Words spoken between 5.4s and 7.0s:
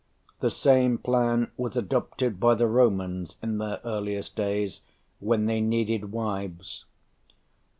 they needed wives.